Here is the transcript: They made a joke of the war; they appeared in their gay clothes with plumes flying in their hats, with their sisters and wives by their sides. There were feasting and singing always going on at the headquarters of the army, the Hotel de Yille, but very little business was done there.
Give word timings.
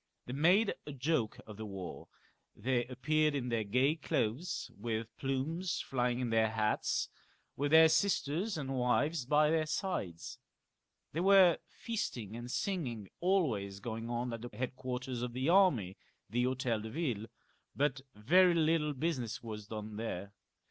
They 0.25 0.33
made 0.33 0.73
a 0.87 0.93
joke 0.93 1.37
of 1.45 1.57
the 1.57 1.65
war; 1.67 2.07
they 2.55 2.85
appeared 2.85 3.35
in 3.35 3.49
their 3.49 3.63
gay 3.63 3.95
clothes 3.95 4.71
with 4.75 5.15
plumes 5.17 5.79
flying 5.79 6.19
in 6.19 6.31
their 6.31 6.49
hats, 6.49 7.07
with 7.55 7.69
their 7.69 7.87
sisters 7.87 8.57
and 8.57 8.75
wives 8.79 9.27
by 9.27 9.51
their 9.51 9.67
sides. 9.67 10.39
There 11.11 11.21
were 11.21 11.59
feasting 11.69 12.35
and 12.35 12.49
singing 12.49 13.09
always 13.19 13.79
going 13.79 14.09
on 14.09 14.33
at 14.33 14.41
the 14.41 14.49
headquarters 14.57 15.21
of 15.21 15.33
the 15.33 15.49
army, 15.49 15.97
the 16.27 16.45
Hotel 16.45 16.79
de 16.81 16.89
Yille, 16.89 17.27
but 17.75 18.01
very 18.15 18.55
little 18.55 18.93
business 18.93 19.43
was 19.43 19.67
done 19.67 19.97
there. 19.97 20.33